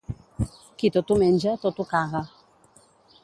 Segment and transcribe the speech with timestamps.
[0.83, 2.25] Qui tot ho menja, tot ho caga.